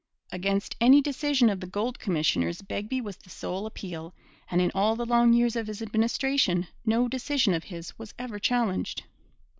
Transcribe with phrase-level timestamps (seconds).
[0.31, 4.15] Against any decision of the gold commissioners Begbie was the sole appeal,
[4.49, 8.39] and in all the long years of his administration no decision of his was ever
[8.39, 9.03] challenged.